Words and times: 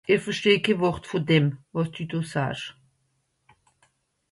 Ìch 0.13 0.23
versteh 0.25 0.63
kenn 0.65 0.79
Wort 0.81 1.03
vùn 1.09 1.23
dem, 1.29 1.45
wàs 1.73 1.89
dü 1.93 2.03
do 2.11 2.19
saasch. 2.31 2.67